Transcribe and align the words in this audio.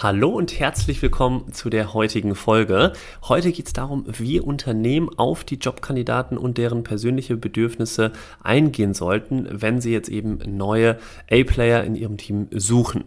Hallo 0.00 0.28
und 0.28 0.60
herzlich 0.60 1.02
willkommen 1.02 1.52
zu 1.52 1.70
der 1.70 1.92
heutigen 1.92 2.36
Folge. 2.36 2.92
Heute 3.24 3.50
geht 3.50 3.66
es 3.66 3.72
darum, 3.72 4.04
wie 4.06 4.38
Unternehmen 4.38 5.10
auf 5.18 5.42
die 5.42 5.56
Jobkandidaten 5.56 6.38
und 6.38 6.56
deren 6.56 6.84
persönliche 6.84 7.36
Bedürfnisse 7.36 8.12
eingehen 8.40 8.94
sollten, 8.94 9.48
wenn 9.50 9.80
sie 9.80 9.90
jetzt 9.90 10.08
eben 10.08 10.38
neue 10.56 11.00
A-Player 11.28 11.82
in 11.82 11.96
ihrem 11.96 12.16
Team 12.16 12.46
suchen. 12.52 13.06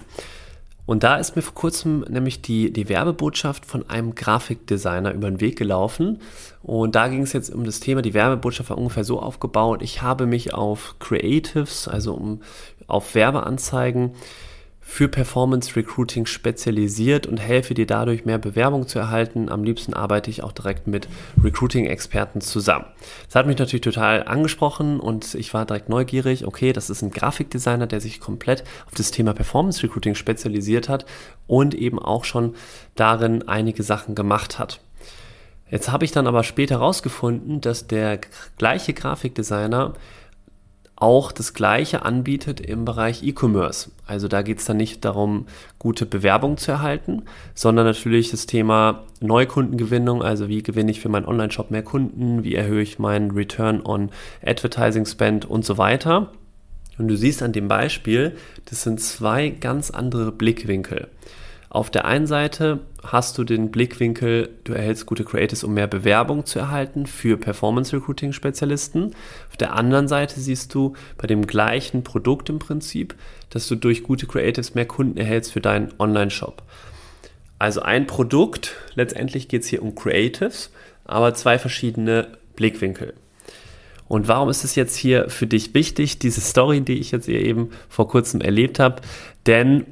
Und 0.86 1.04
da 1.04 1.16
ist 1.16 1.38
mir 1.38 1.44
vor 1.44 1.56
kurzem 1.56 2.02
nämlich 2.10 2.42
die, 2.42 2.74
die 2.74 2.90
Werbebotschaft 2.90 3.66
von 3.66 3.90
einem 3.90 4.14
Grafikdesigner 4.14 5.14
über 5.14 5.32
den 5.32 5.40
Weg 5.40 5.58
gelaufen. 5.58 6.20
Und 6.62 6.96
da 6.96 7.08
ging 7.08 7.22
es 7.22 7.32
jetzt 7.32 7.56
um 7.56 7.64
das 7.64 7.80
Thema, 7.80 8.02
die 8.02 8.14
Werbebotschaft 8.14 8.70
war 8.70 8.78
ungefähr 8.78 9.06
so 9.06 9.22
aufgebaut. 9.22 9.82
Ich 9.82 10.02
habe 10.02 10.26
mich 10.26 10.54
auf 10.54 10.96
Creatives, 11.00 11.88
also 11.88 12.16
um, 12.16 12.42
auf 12.88 13.16
Werbeanzeigen, 13.16 14.12
für 14.92 15.08
Performance 15.08 15.78
Recruiting 15.78 16.26
spezialisiert 16.26 17.26
und 17.26 17.38
helfe 17.38 17.74
dir 17.74 17.88
dadurch 17.88 18.26
mehr 18.26 18.38
Bewerbung 18.38 18.90
zu 18.90 19.00
erhalten. 19.00 19.48
Am 19.48 19.64
liebsten 19.64 19.94
arbeite 19.94 20.30
ich 20.30 20.44
auch 20.44 20.52
direkt 20.52 20.86
mit 20.86 21.08
Recruiting-Experten 21.42 22.42
zusammen. 22.42 22.84
Das 23.26 23.36
hat 23.36 23.48
mich 23.48 23.58
natürlich 23.58 23.86
total 23.86 24.24
angesprochen 24.28 25.00
und 25.00 25.34
ich 25.34 25.54
war 25.54 25.66
direkt 25.66 25.88
neugierig. 25.88 26.46
Okay, 26.46 26.74
das 26.74 26.90
ist 26.90 27.04
ein 27.04 27.12
Grafikdesigner, 27.12 27.88
der 27.88 28.02
sich 28.02 28.20
komplett 28.20 28.66
auf 28.86 28.94
das 28.94 29.12
Thema 29.12 29.34
Performance 29.34 29.82
Recruiting 29.82 30.14
spezialisiert 30.14 30.90
hat 30.90 31.06
und 31.48 31.74
eben 31.74 31.98
auch 31.98 32.26
schon 32.26 32.56
darin 32.96 33.48
einige 33.48 33.84
Sachen 33.84 34.14
gemacht 34.14 34.60
hat. 34.60 34.82
Jetzt 35.70 35.90
habe 35.90 36.04
ich 36.04 36.12
dann 36.12 36.28
aber 36.28 36.44
später 36.44 36.76
herausgefunden, 36.76 37.62
dass 37.62 37.88
der 37.88 38.20
gleiche 38.58 38.94
Grafikdesigner 38.94 39.94
auch 41.02 41.32
das 41.32 41.56
Gleiche 41.56 42.06
anbietet 42.06 42.62
im 42.62 42.86
Bereich 42.86 43.24
E-Commerce. 43.24 43.90
Also 44.06 44.28
da 44.28 44.44
geht 44.44 44.60
es 44.60 44.66
dann 44.66 44.78
nicht 44.78 45.04
darum, 45.04 45.48
gute 45.80 46.06
Bewerbung 46.06 46.58
zu 46.58 46.72
erhalten, 46.72 47.24
sondern 47.56 47.88
natürlich 47.88 48.30
das 48.30 48.46
Thema 48.46 49.04
Neukundengewinnung, 49.20 50.22
also 50.22 50.48
wie 50.48 50.62
gewinne 50.62 50.92
ich 50.92 51.02
für 51.02 51.10
meinen 51.10 51.26
Online-Shop 51.26 51.72
mehr 51.72 51.82
Kunden, 51.82 52.44
wie 52.44 52.54
erhöhe 52.54 52.84
ich 52.84 53.00
meinen 53.00 53.32
Return 53.32 53.82
on 53.84 54.12
Advertising 54.46 55.08
Spend 55.08 55.46
und 55.46 55.66
so 55.66 55.80
weiter. 55.80 56.32
Und 57.00 57.08
du 57.08 57.18
siehst 57.18 57.42
an 57.42 57.52
dem 57.52 57.68
Beispiel, 57.68 58.36
das 58.66 58.84
sind 58.84 59.02
zwei 59.02 59.50
ganz 59.50 59.90
andere 59.90 60.32
Blickwinkel. 60.32 61.08
Auf 61.72 61.90
der 61.90 62.04
einen 62.04 62.28
Seite 62.28 62.80
hast 63.02 63.38
du 63.38 63.46
den 63.46 63.72
Blickwinkel, 63.72 64.50
du 64.66 64.74
erhältst 64.74 65.06
gute 65.06 65.24
Creatives, 65.24 65.64
um 65.64 65.74
mehr 65.74 65.88
Bewerbung 65.88 66.46
zu 66.46 66.60
erhalten 66.60 67.06
für 67.06 67.38
Performance 67.38 67.96
Recruiting 67.96 68.34
Spezialisten. 68.34 69.16
Auf 69.50 69.56
der 69.56 69.74
anderen 69.74 70.10
Seite 70.10 70.42
siehst 70.42 70.74
du 70.74 70.96
bei 71.18 71.28
dem 71.28 71.48
gleichen 71.48 72.04
Produkt 72.04 72.50
im 72.50 72.60
Prinzip, 72.60 73.16
dass 73.52 73.70
du 73.70 73.76
durch 73.76 74.04
gute 74.04 74.28
Creatives 74.28 74.76
mehr 74.76 74.86
Kunden 74.86 75.18
erhältst 75.18 75.54
für 75.54 75.62
deinen 75.62 75.94
Online-Shop. 75.98 76.62
Also 77.58 77.82
ein 77.82 78.06
Produkt, 78.06 78.76
letztendlich 78.96 79.48
geht 79.48 79.62
es 79.62 79.70
hier 79.70 79.82
um 79.82 79.96
Creatives, 79.96 80.72
aber 81.06 81.34
zwei 81.36 81.58
verschiedene 81.58 82.38
Blickwinkel. 82.58 83.14
Und 84.10 84.28
warum 84.28 84.50
ist 84.50 84.66
es 84.66 84.76
jetzt 84.76 84.98
hier 84.98 85.30
für 85.30 85.48
dich 85.48 85.74
wichtig, 85.74 86.20
diese 86.20 86.42
Story, 86.42 86.82
die 86.82 87.00
ich 87.00 87.12
jetzt 87.12 87.28
hier 87.28 87.40
eben 87.40 87.70
vor 87.88 88.10
kurzem 88.10 88.42
erlebt 88.42 88.78
habe? 88.78 89.02
Denn 89.46 89.86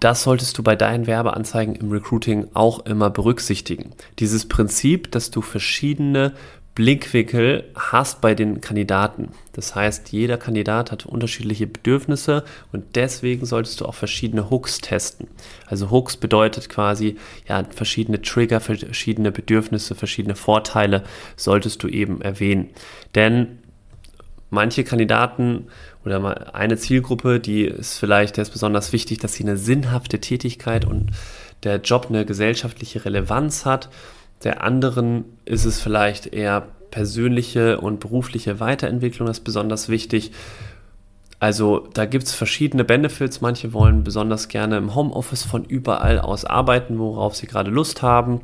das 0.00 0.22
solltest 0.22 0.56
du 0.58 0.62
bei 0.62 0.76
deinen 0.76 1.06
Werbeanzeigen 1.06 1.74
im 1.74 1.92
Recruiting 1.92 2.48
auch 2.54 2.84
immer 2.86 3.10
berücksichtigen. 3.10 3.92
Dieses 4.18 4.48
Prinzip, 4.48 5.12
dass 5.12 5.30
du 5.30 5.42
verschiedene 5.42 6.32
Blickwinkel 6.74 7.64
hast 7.74 8.22
bei 8.22 8.34
den 8.34 8.62
Kandidaten. 8.62 9.30
Das 9.52 9.74
heißt, 9.74 10.12
jeder 10.12 10.38
Kandidat 10.38 10.90
hat 10.92 11.04
unterschiedliche 11.04 11.66
Bedürfnisse 11.66 12.44
und 12.72 12.96
deswegen 12.96 13.44
solltest 13.44 13.80
du 13.80 13.86
auch 13.86 13.94
verschiedene 13.94 14.48
Hooks 14.48 14.78
testen. 14.78 15.28
Also 15.66 15.90
Hooks 15.90 16.16
bedeutet 16.16 16.70
quasi, 16.70 17.16
ja, 17.46 17.62
verschiedene 17.64 18.22
Trigger, 18.22 18.60
verschiedene 18.60 19.32
Bedürfnisse, 19.32 19.94
verschiedene 19.94 20.36
Vorteile 20.36 21.02
solltest 21.36 21.82
du 21.82 21.88
eben 21.88 22.22
erwähnen. 22.22 22.70
Denn 23.14 23.58
manche 24.50 24.84
Kandidaten 24.84 25.66
oder 26.04 26.54
eine 26.54 26.76
Zielgruppe, 26.76 27.40
die 27.40 27.64
ist 27.64 27.98
vielleicht, 27.98 28.36
der 28.36 28.42
ist 28.42 28.50
besonders 28.50 28.92
wichtig, 28.92 29.18
dass 29.18 29.34
sie 29.34 29.44
eine 29.44 29.56
sinnhafte 29.56 30.20
Tätigkeit 30.20 30.84
und 30.84 31.10
der 31.62 31.76
Job 31.76 32.06
eine 32.08 32.26
gesellschaftliche 32.26 33.04
Relevanz 33.04 33.64
hat. 33.64 33.88
Der 34.44 34.62
anderen 34.62 35.24
ist 35.44 35.64
es 35.64 35.80
vielleicht 35.80 36.26
eher 36.26 36.66
persönliche 36.90 37.80
und 37.80 38.00
berufliche 38.00 38.58
Weiterentwicklung, 38.60 39.28
ist 39.28 39.40
besonders 39.40 39.88
wichtig. 39.88 40.32
Also 41.38 41.88
da 41.94 42.04
gibt 42.04 42.24
es 42.24 42.34
verschiedene 42.34 42.84
Benefits. 42.84 43.40
Manche 43.40 43.72
wollen 43.72 44.04
besonders 44.04 44.48
gerne 44.48 44.76
im 44.76 44.94
Homeoffice 44.94 45.44
von 45.44 45.64
überall 45.64 46.18
aus 46.18 46.44
arbeiten, 46.44 46.98
worauf 46.98 47.36
sie 47.36 47.46
gerade 47.46 47.70
Lust 47.70 48.02
haben 48.02 48.40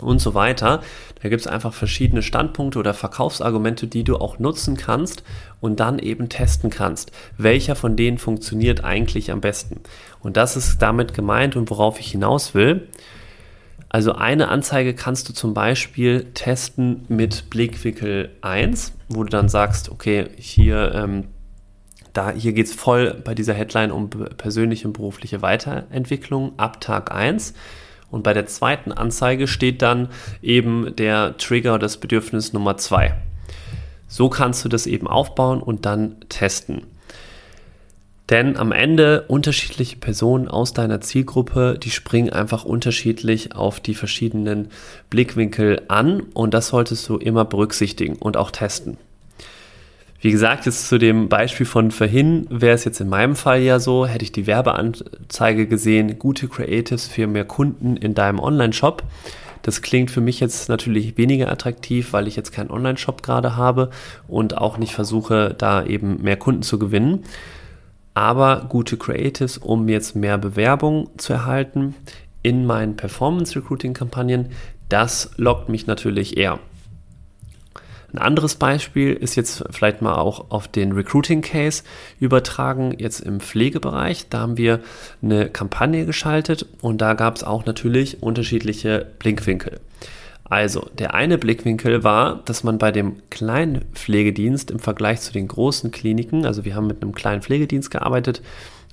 und 0.00 0.20
so 0.20 0.34
weiter. 0.34 0.82
Da 1.22 1.28
gibt 1.28 1.40
es 1.40 1.46
einfach 1.46 1.72
verschiedene 1.72 2.22
Standpunkte 2.22 2.78
oder 2.78 2.94
Verkaufsargumente, 2.94 3.86
die 3.86 4.04
du 4.04 4.16
auch 4.16 4.38
nutzen 4.38 4.76
kannst 4.76 5.22
und 5.60 5.80
dann 5.80 5.98
eben 5.98 6.28
testen 6.28 6.70
kannst, 6.70 7.12
welcher 7.38 7.76
von 7.76 7.96
denen 7.96 8.18
funktioniert 8.18 8.84
eigentlich 8.84 9.30
am 9.30 9.40
besten. 9.40 9.80
Und 10.20 10.36
das 10.36 10.56
ist 10.56 10.82
damit 10.82 11.14
gemeint 11.14 11.56
und 11.56 11.70
worauf 11.70 11.98
ich 11.98 12.10
hinaus 12.10 12.54
will. 12.54 12.88
Also 13.88 14.12
eine 14.12 14.48
Anzeige 14.48 14.94
kannst 14.94 15.28
du 15.28 15.32
zum 15.32 15.54
Beispiel 15.54 16.26
testen 16.34 17.04
mit 17.08 17.48
Blickwinkel 17.50 18.30
1, 18.42 18.92
wo 19.08 19.22
du 19.22 19.30
dann 19.30 19.48
sagst, 19.48 19.90
okay, 19.90 20.26
hier, 20.36 20.92
ähm, 20.94 21.24
hier 22.36 22.52
geht 22.52 22.66
es 22.66 22.74
voll 22.74 23.20
bei 23.24 23.34
dieser 23.34 23.54
Headline 23.54 23.92
um 23.92 24.10
persönliche 24.10 24.88
und 24.88 24.94
berufliche 24.94 25.40
Weiterentwicklung 25.42 26.58
ab 26.58 26.80
Tag 26.80 27.14
1. 27.14 27.54
Und 28.10 28.22
bei 28.22 28.32
der 28.32 28.46
zweiten 28.46 28.92
Anzeige 28.92 29.48
steht 29.48 29.82
dann 29.82 30.08
eben 30.42 30.94
der 30.96 31.36
Trigger, 31.36 31.78
das 31.78 31.98
Bedürfnis 31.98 32.52
Nummer 32.52 32.76
2. 32.76 33.14
So 34.08 34.28
kannst 34.28 34.64
du 34.64 34.68
das 34.68 34.86
eben 34.86 35.08
aufbauen 35.08 35.60
und 35.60 35.84
dann 35.84 36.16
testen. 36.28 36.82
Denn 38.30 38.56
am 38.56 38.72
Ende 38.72 39.22
unterschiedliche 39.28 39.96
Personen 39.96 40.48
aus 40.48 40.72
deiner 40.72 41.00
Zielgruppe, 41.00 41.78
die 41.80 41.90
springen 41.90 42.30
einfach 42.30 42.64
unterschiedlich 42.64 43.54
auf 43.54 43.78
die 43.78 43.94
verschiedenen 43.94 44.68
Blickwinkel 45.10 45.82
an 45.88 46.20
und 46.34 46.52
das 46.52 46.68
solltest 46.68 47.08
du 47.08 47.18
immer 47.18 47.44
berücksichtigen 47.44 48.16
und 48.16 48.36
auch 48.36 48.50
testen. 48.50 48.98
Wie 50.20 50.30
gesagt, 50.30 50.66
jetzt 50.66 50.88
zu 50.88 50.98
dem 50.98 51.28
Beispiel 51.28 51.66
von 51.66 51.90
vorhin 51.90 52.46
wäre 52.48 52.74
es 52.74 52.84
jetzt 52.84 53.00
in 53.00 53.08
meinem 53.08 53.36
Fall 53.36 53.60
ja 53.60 53.78
so, 53.78 54.06
hätte 54.06 54.24
ich 54.24 54.32
die 54.32 54.46
Werbeanzeige 54.46 55.66
gesehen, 55.66 56.18
gute 56.18 56.48
Creatives 56.48 57.06
für 57.06 57.26
mehr 57.26 57.44
Kunden 57.44 57.96
in 57.96 58.14
deinem 58.14 58.38
Online-Shop. 58.38 59.02
Das 59.62 59.82
klingt 59.82 60.10
für 60.10 60.20
mich 60.20 60.40
jetzt 60.40 60.68
natürlich 60.68 61.18
weniger 61.18 61.50
attraktiv, 61.50 62.12
weil 62.12 62.28
ich 62.28 62.36
jetzt 62.36 62.52
keinen 62.52 62.70
Online-Shop 62.70 63.22
gerade 63.22 63.56
habe 63.56 63.90
und 64.26 64.56
auch 64.56 64.78
nicht 64.78 64.94
versuche, 64.94 65.54
da 65.58 65.84
eben 65.84 66.22
mehr 66.22 66.36
Kunden 66.36 66.62
zu 66.62 66.78
gewinnen. 66.78 67.24
Aber 68.14 68.66
gute 68.68 68.96
Creatives, 68.96 69.58
um 69.58 69.88
jetzt 69.88 70.16
mehr 70.16 70.38
Bewerbung 70.38 71.10
zu 71.18 71.34
erhalten 71.34 71.94
in 72.42 72.64
meinen 72.64 72.96
Performance-Recruiting-Kampagnen, 72.96 74.50
das 74.88 75.30
lockt 75.36 75.68
mich 75.68 75.86
natürlich 75.86 76.36
eher. 76.36 76.58
Ein 78.12 78.18
anderes 78.18 78.54
Beispiel 78.54 79.12
ist 79.12 79.34
jetzt 79.34 79.64
vielleicht 79.70 80.00
mal 80.00 80.14
auch 80.14 80.50
auf 80.50 80.68
den 80.68 80.92
Recruiting 80.92 81.42
Case 81.42 81.82
übertragen, 82.20 82.94
jetzt 82.98 83.20
im 83.20 83.40
Pflegebereich. 83.40 84.28
Da 84.28 84.40
haben 84.40 84.56
wir 84.56 84.80
eine 85.22 85.50
Kampagne 85.50 86.06
geschaltet 86.06 86.66
und 86.80 87.00
da 87.00 87.14
gab 87.14 87.36
es 87.36 87.44
auch 87.44 87.66
natürlich 87.66 88.22
unterschiedliche 88.22 89.06
Blickwinkel. 89.18 89.80
Also, 90.48 90.88
der 90.96 91.14
eine 91.14 91.38
Blickwinkel 91.38 92.04
war, 92.04 92.42
dass 92.44 92.62
man 92.62 92.78
bei 92.78 92.92
dem 92.92 93.16
kleinen 93.30 93.84
Pflegedienst 93.94 94.70
im 94.70 94.78
Vergleich 94.78 95.20
zu 95.20 95.32
den 95.32 95.48
großen 95.48 95.90
Kliniken, 95.90 96.46
also 96.46 96.64
wir 96.64 96.76
haben 96.76 96.86
mit 96.86 97.02
einem 97.02 97.12
kleinen 97.12 97.42
Pflegedienst 97.42 97.90
gearbeitet 97.90 98.42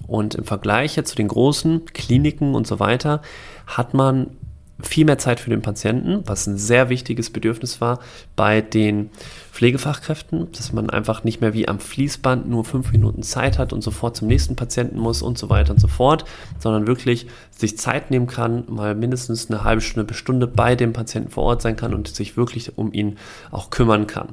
und 0.07 0.33
im 0.33 0.45
Vergleich 0.45 0.99
zu 1.03 1.15
den 1.15 1.27
großen 1.27 1.85
Kliniken 1.93 2.55
und 2.55 2.65
so 2.65 2.79
weiter, 2.79 3.21
hat 3.67 3.93
man 3.93 4.31
viel 4.81 5.05
mehr 5.05 5.17
Zeit 5.17 5.39
für 5.39 5.49
den 5.49 5.61
Patienten, 5.61 6.23
was 6.25 6.47
ein 6.47 6.57
sehr 6.57 6.89
wichtiges 6.89 7.29
Bedürfnis 7.29 7.79
war 7.79 7.99
bei 8.35 8.61
den 8.61 9.11
Pflegefachkräften, 9.51 10.51
dass 10.51 10.73
man 10.73 10.89
einfach 10.89 11.23
nicht 11.23 11.41
mehr 11.41 11.53
wie 11.53 11.67
am 11.67 11.79
Fließband 11.79 12.49
nur 12.49 12.65
fünf 12.65 12.91
Minuten 12.91 13.21
Zeit 13.21 13.59
hat 13.59 13.71
und 13.71 13.81
sofort 13.81 14.17
zum 14.17 14.27
nächsten 14.27 14.55
Patienten 14.55 14.97
muss 14.97 15.21
und 15.21 15.37
so 15.37 15.49
weiter 15.49 15.73
und 15.73 15.79
so 15.79 15.87
fort, 15.87 16.25
sondern 16.59 16.87
wirklich 16.87 17.27
sich 17.51 17.77
Zeit 17.77 18.09
nehmen 18.09 18.27
kann, 18.27 18.63
mal 18.67 18.95
mindestens 18.95 19.49
eine 19.49 19.63
halbe 19.63 19.81
Stunde 19.81 20.05
bis 20.05 20.17
Stunde 20.17 20.47
bei 20.47 20.75
dem 20.75 20.91
Patienten 20.91 21.29
vor 21.29 21.43
Ort 21.43 21.61
sein 21.61 21.75
kann 21.75 21.93
und 21.93 22.07
sich 22.07 22.35
wirklich 22.35 22.77
um 22.77 22.91
ihn 22.93 23.17
auch 23.51 23.69
kümmern 23.69 24.07
kann. 24.07 24.29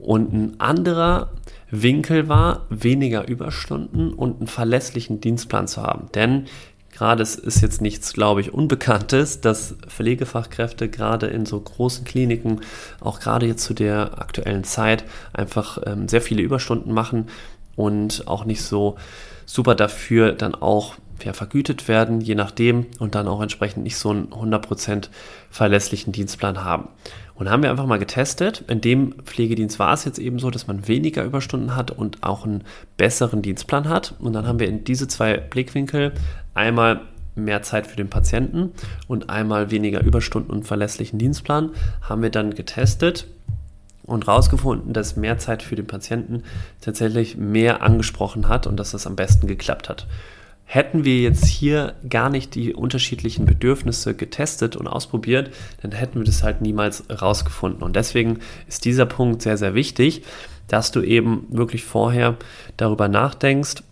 Und 0.00 0.32
ein 0.32 0.60
anderer 0.60 1.30
Winkel 1.70 2.28
war, 2.28 2.66
weniger 2.70 3.26
Überstunden 3.26 4.12
und 4.12 4.38
einen 4.38 4.46
verlässlichen 4.46 5.20
Dienstplan 5.20 5.66
zu 5.66 5.82
haben. 5.82 6.08
Denn 6.14 6.44
gerade 6.94 7.22
es 7.22 7.34
ist 7.34 7.60
jetzt 7.60 7.80
nichts, 7.80 8.12
glaube 8.12 8.40
ich, 8.40 8.54
Unbekanntes, 8.54 9.40
dass 9.40 9.74
Pflegefachkräfte 9.88 10.88
gerade 10.88 11.26
in 11.26 11.46
so 11.46 11.60
großen 11.60 12.04
Kliniken, 12.04 12.60
auch 13.00 13.20
gerade 13.20 13.46
jetzt 13.46 13.64
zu 13.64 13.74
der 13.74 14.20
aktuellen 14.20 14.64
Zeit, 14.64 15.04
einfach 15.32 15.78
ähm, 15.84 16.08
sehr 16.08 16.22
viele 16.22 16.42
Überstunden 16.42 16.92
machen 16.92 17.28
und 17.76 18.26
auch 18.26 18.44
nicht 18.44 18.62
so 18.62 18.96
super 19.46 19.74
dafür 19.74 20.32
dann 20.32 20.54
auch 20.54 20.94
ja, 21.22 21.32
vergütet 21.32 21.88
werden, 21.88 22.20
je 22.20 22.34
nachdem, 22.34 22.86
und 22.98 23.14
dann 23.14 23.28
auch 23.28 23.40
entsprechend 23.40 23.84
nicht 23.84 23.96
so 23.96 24.10
einen 24.10 24.28
100% 24.28 25.08
verlässlichen 25.50 26.12
Dienstplan 26.12 26.64
haben. 26.64 26.88
Und 27.34 27.50
haben 27.50 27.62
wir 27.62 27.70
einfach 27.70 27.86
mal 27.86 27.98
getestet. 27.98 28.64
In 28.68 28.80
dem 28.80 29.14
Pflegedienst 29.24 29.78
war 29.78 29.92
es 29.92 30.04
jetzt 30.04 30.18
eben 30.18 30.38
so, 30.38 30.50
dass 30.50 30.66
man 30.66 30.86
weniger 30.86 31.24
Überstunden 31.24 31.74
hat 31.74 31.90
und 31.90 32.22
auch 32.22 32.44
einen 32.44 32.64
besseren 32.96 33.42
Dienstplan 33.42 33.88
hat. 33.88 34.14
Und 34.20 34.34
dann 34.34 34.46
haben 34.46 34.60
wir 34.60 34.68
in 34.68 34.84
diese 34.84 35.08
zwei 35.08 35.38
Blickwinkel 35.38 36.12
einmal 36.54 37.00
mehr 37.34 37.62
Zeit 37.62 37.86
für 37.86 37.96
den 37.96 38.08
Patienten 38.08 38.72
und 39.08 39.30
einmal 39.30 39.70
weniger 39.70 40.02
Überstunden 40.02 40.52
und 40.52 40.64
verlässlichen 40.64 41.18
Dienstplan 41.18 41.70
haben 42.02 42.22
wir 42.22 42.30
dann 42.30 42.54
getestet 42.54 43.26
und 44.04 44.26
herausgefunden, 44.26 44.92
dass 44.92 45.16
mehr 45.16 45.38
Zeit 45.38 45.62
für 45.62 45.76
den 45.76 45.86
Patienten 45.86 46.42
tatsächlich 46.80 47.36
mehr 47.36 47.82
angesprochen 47.82 48.48
hat 48.48 48.66
und 48.66 48.76
dass 48.76 48.92
das 48.92 49.06
am 49.06 49.16
besten 49.16 49.46
geklappt 49.46 49.88
hat. 49.88 50.06
Hätten 50.64 51.04
wir 51.04 51.20
jetzt 51.20 51.46
hier 51.46 51.94
gar 52.08 52.30
nicht 52.30 52.54
die 52.54 52.74
unterschiedlichen 52.74 53.44
Bedürfnisse 53.44 54.14
getestet 54.14 54.76
und 54.76 54.86
ausprobiert, 54.86 55.50
dann 55.82 55.92
hätten 55.92 56.18
wir 56.18 56.24
das 56.24 56.42
halt 56.42 56.62
niemals 56.62 57.04
rausgefunden. 57.10 57.82
Und 57.82 57.96
deswegen 57.96 58.40
ist 58.66 58.84
dieser 58.84 59.06
Punkt 59.06 59.42
sehr, 59.42 59.58
sehr 59.58 59.74
wichtig, 59.74 60.22
dass 60.66 60.90
du 60.90 61.02
eben 61.02 61.46
wirklich 61.50 61.84
vorher 61.84 62.36
darüber 62.76 63.08
nachdenkst, 63.08 63.82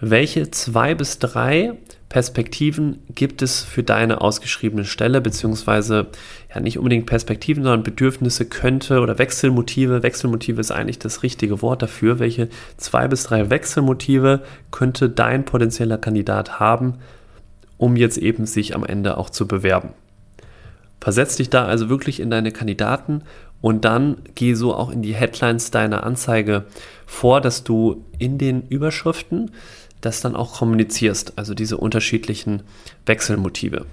welche 0.00 0.50
zwei 0.50 0.94
bis 0.94 1.18
drei 1.18 1.74
Perspektiven 2.08 3.00
gibt 3.14 3.42
es 3.42 3.62
für 3.62 3.82
deine 3.82 4.22
ausgeschriebene 4.22 4.86
Stelle, 4.86 5.20
beziehungsweise 5.20 6.06
ja 6.54 6.60
nicht 6.60 6.78
unbedingt 6.78 7.04
Perspektiven, 7.04 7.62
sondern 7.62 7.82
Bedürfnisse 7.82 8.46
könnte 8.46 9.00
oder 9.00 9.18
Wechselmotive. 9.18 10.02
Wechselmotive 10.02 10.60
ist 10.60 10.70
eigentlich 10.70 10.98
das 10.98 11.22
richtige 11.22 11.60
Wort 11.60 11.82
dafür. 11.82 12.18
Welche 12.18 12.48
zwei 12.78 13.08
bis 13.08 13.24
drei 13.24 13.50
Wechselmotive 13.50 14.42
könnte 14.70 15.10
dein 15.10 15.44
potenzieller 15.44 15.98
Kandidat 15.98 16.58
haben, 16.58 16.94
um 17.76 17.94
jetzt 17.94 18.16
eben 18.16 18.46
sich 18.46 18.74
am 18.74 18.84
Ende 18.84 19.18
auch 19.18 19.28
zu 19.28 19.46
bewerben? 19.46 19.90
Versetz 21.00 21.36
dich 21.36 21.50
da 21.50 21.66
also 21.66 21.90
wirklich 21.90 22.20
in 22.20 22.30
deine 22.30 22.52
Kandidaten 22.52 23.22
und 23.60 23.84
dann 23.84 24.18
geh 24.34 24.54
so 24.54 24.74
auch 24.74 24.90
in 24.90 25.02
die 25.02 25.14
Headlines 25.14 25.70
deiner 25.70 26.04
Anzeige 26.04 26.64
vor, 27.06 27.40
dass 27.40 27.64
du 27.64 28.04
in 28.18 28.38
den 28.38 28.62
Überschriften 28.62 29.50
das 30.00 30.20
dann 30.20 30.36
auch 30.36 30.58
kommunizierst, 30.58 31.34
also 31.36 31.54
diese 31.54 31.76
unterschiedlichen 31.76 32.62
Wechselmotive. 33.06 33.86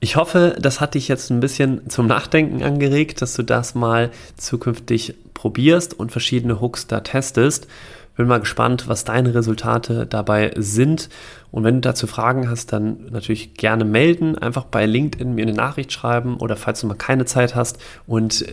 Ich 0.00 0.14
hoffe, 0.14 0.56
das 0.60 0.80
hat 0.80 0.94
dich 0.94 1.08
jetzt 1.08 1.30
ein 1.30 1.40
bisschen 1.40 1.90
zum 1.90 2.06
Nachdenken 2.06 2.62
angeregt, 2.62 3.20
dass 3.20 3.34
du 3.34 3.42
das 3.42 3.74
mal 3.74 4.10
zukünftig 4.36 5.14
probierst 5.34 5.98
und 5.98 6.12
verschiedene 6.12 6.60
Hooks 6.60 6.86
da 6.86 7.00
testest. 7.00 7.66
Bin 8.18 8.26
mal 8.26 8.40
gespannt, 8.40 8.88
was 8.88 9.04
deine 9.04 9.32
Resultate 9.32 10.04
dabei 10.04 10.50
sind. 10.56 11.08
Und 11.52 11.62
wenn 11.62 11.76
du 11.76 11.82
dazu 11.82 12.08
Fragen 12.08 12.50
hast, 12.50 12.72
dann 12.72 13.06
natürlich 13.12 13.54
gerne 13.54 13.84
melden. 13.84 14.36
Einfach 14.36 14.64
bei 14.64 14.86
LinkedIn 14.86 15.36
mir 15.36 15.42
eine 15.42 15.54
Nachricht 15.54 15.92
schreiben 15.92 16.36
oder 16.36 16.56
falls 16.56 16.80
du 16.80 16.88
mal 16.88 16.96
keine 16.96 17.26
Zeit 17.26 17.54
hast 17.54 17.78
und 18.08 18.44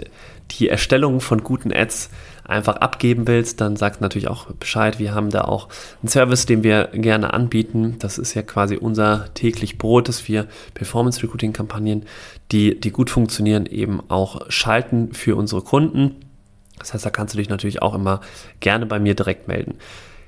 die 0.52 0.70
Erstellung 0.70 1.20
von 1.20 1.44
guten 1.44 1.74
Ads 1.74 2.12
einfach 2.44 2.76
abgeben 2.76 3.28
willst, 3.28 3.60
dann 3.60 3.76
sag 3.76 4.02
natürlich 4.02 4.28
auch 4.28 4.52
Bescheid. 4.52 5.00
Wir 5.00 5.16
haben 5.16 5.32
da 5.32 5.46
auch 5.46 5.68
einen 6.04 6.10
Service, 6.10 6.46
den 6.46 6.62
wir 6.62 6.90
gerne 6.94 7.34
anbieten. 7.34 7.96
Das 7.98 8.20
ist 8.20 8.36
ja 8.36 8.44
quasi 8.44 8.78
unser 8.78 9.34
täglich 9.34 9.80
Brot, 9.80 10.10
dass 10.10 10.28
wir 10.28 10.46
Performance 10.76 11.24
Recruiting 11.24 11.54
Kampagnen, 11.54 12.06
die, 12.52 12.80
die 12.80 12.92
gut 12.92 13.10
funktionieren, 13.10 13.66
eben 13.66 14.00
auch 14.10 14.42
schalten 14.50 15.12
für 15.14 15.36
unsere 15.36 15.64
Kunden. 15.64 16.18
Das 16.80 16.94
heißt, 16.94 17.06
da 17.06 17.10
kannst 17.10 17.34
du 17.34 17.38
dich 17.38 17.50
natürlich 17.50 17.82
auch 17.82 17.96
immer 17.96 18.22
gerne 18.60 18.86
bei 18.86 19.00
mir 19.00 19.16
direkt 19.16 19.48
melden. 19.48 19.76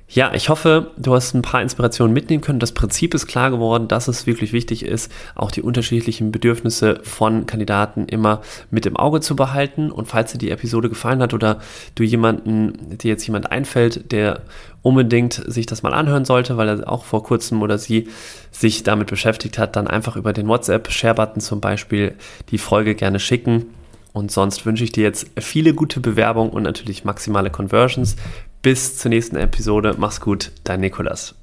Ja, 0.10 0.34
ich 0.34 0.48
hoffe, 0.48 0.92
du 0.96 1.14
hast 1.14 1.34
ein 1.34 1.42
paar 1.42 1.62
Inspirationen 1.62 2.14
mitnehmen 2.14 2.42
können. 2.42 2.60
Das 2.60 2.72
Prinzip 2.72 3.14
ist 3.14 3.28
klar 3.28 3.52
geworden, 3.52 3.90
dass 3.90 4.08
es 4.08 4.26
wirklich 4.26 4.54
wichtig 4.54 4.86
ist, 4.86 5.12
auch 5.36 5.52
die 5.52 5.62
unterschiedlichen 5.62 6.32
Bedürfnisse 6.32 7.02
von 7.04 7.46
Kandidaten 7.46 8.06
immer 8.06 8.42
mit 8.72 8.86
im 8.86 8.96
Auge 8.96 9.20
zu 9.20 9.36
behalten. 9.36 9.92
Und 9.92 10.08
falls 10.08 10.32
dir 10.32 10.38
die 10.38 10.50
Episode 10.50 10.88
gefallen 10.88 11.22
hat 11.22 11.34
oder 11.34 11.60
du 11.96 12.04
jemanden, 12.04 12.98
dir 12.98 13.10
jetzt 13.10 13.28
jemand 13.28 13.52
einfällt, 13.52 14.14
der 14.14 14.44
unbedingt 14.82 15.34
sich 15.34 15.66
das 15.66 15.84
mal 15.84 15.94
anhören 15.94 16.24
sollte, 16.24 16.56
weil 16.56 16.70
er 16.70 16.90
auch 16.90 17.04
vor 17.04 17.24
kurzem 17.24 17.62
oder 17.62 17.78
sie 17.78 18.08
sich 18.50 18.84
damit 18.84 19.10
beschäftigt 19.10 19.58
hat, 19.58 19.76
dann 19.76 19.88
einfach 19.88 20.16
über 20.16 20.32
den 20.32 20.48
WhatsApp-Share-Button 20.48 21.42
zum 21.42 21.60
Beispiel 21.60 22.16
die 22.50 22.60
Folge 22.60 22.96
gerne 22.96 23.20
schicken. 23.20 23.66
Und 24.18 24.32
sonst 24.32 24.66
wünsche 24.66 24.84
ich 24.84 24.92
dir 24.92 25.04
jetzt 25.04 25.28
viele 25.40 25.76
gute 25.76 26.00
Bewerbungen 26.00 26.52
und 26.52 26.64
natürlich 26.64 27.06
maximale 27.06 27.52
Conversions. 27.52 28.16
Bis 28.64 28.98
zur 28.98 29.10
nächsten 29.10 29.36
Episode. 29.36 29.94
Mach's 30.00 30.22
gut, 30.22 30.52
dein 30.64 30.80
Nikolas. 30.80 31.36